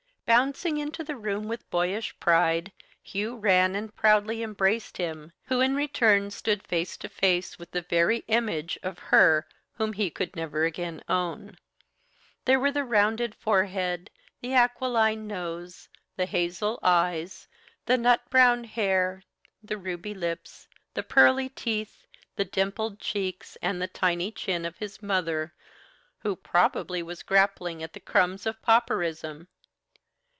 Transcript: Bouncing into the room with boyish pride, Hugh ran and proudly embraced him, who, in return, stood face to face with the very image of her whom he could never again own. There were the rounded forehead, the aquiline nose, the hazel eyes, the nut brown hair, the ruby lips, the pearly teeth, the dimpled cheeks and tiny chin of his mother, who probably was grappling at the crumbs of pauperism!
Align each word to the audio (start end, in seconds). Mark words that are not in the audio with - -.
Bouncing 0.27 0.77
into 0.77 1.03
the 1.03 1.17
room 1.17 1.49
with 1.49 1.69
boyish 1.69 2.17
pride, 2.21 2.71
Hugh 3.03 3.35
ran 3.35 3.75
and 3.75 3.93
proudly 3.93 4.41
embraced 4.41 4.95
him, 4.95 5.33
who, 5.47 5.59
in 5.59 5.75
return, 5.75 6.31
stood 6.31 6.65
face 6.65 6.95
to 6.99 7.09
face 7.09 7.59
with 7.59 7.71
the 7.71 7.81
very 7.81 8.19
image 8.29 8.79
of 8.81 8.97
her 8.97 9.45
whom 9.73 9.91
he 9.91 10.09
could 10.09 10.33
never 10.37 10.63
again 10.63 11.03
own. 11.09 11.57
There 12.45 12.61
were 12.61 12.71
the 12.71 12.85
rounded 12.85 13.35
forehead, 13.35 14.09
the 14.39 14.53
aquiline 14.53 15.27
nose, 15.27 15.89
the 16.15 16.25
hazel 16.27 16.79
eyes, 16.81 17.49
the 17.85 17.97
nut 17.97 18.21
brown 18.29 18.63
hair, 18.63 19.23
the 19.61 19.77
ruby 19.77 20.13
lips, 20.13 20.65
the 20.93 21.03
pearly 21.03 21.49
teeth, 21.49 22.07
the 22.37 22.45
dimpled 22.45 23.01
cheeks 23.01 23.57
and 23.61 23.85
tiny 23.93 24.31
chin 24.31 24.63
of 24.63 24.77
his 24.77 25.03
mother, 25.03 25.53
who 26.19 26.37
probably 26.37 27.03
was 27.03 27.21
grappling 27.21 27.83
at 27.83 27.91
the 27.91 27.99
crumbs 27.99 28.45
of 28.45 28.61
pauperism! 28.61 29.49